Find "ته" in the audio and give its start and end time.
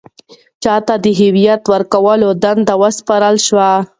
0.85-0.95